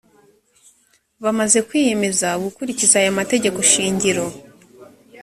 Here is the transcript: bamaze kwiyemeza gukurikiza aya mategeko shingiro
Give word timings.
bamaze 1.23 1.57
kwiyemeza 1.67 2.27
gukurikiza 2.43 2.95
aya 3.01 3.17
mategeko 3.19 3.59
shingiro 3.71 4.25